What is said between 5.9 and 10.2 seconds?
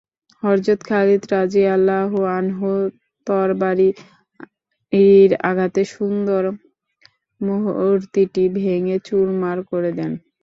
সুন্দর মূর্তিটি ভেঙ্গে চুরমার করে দেন।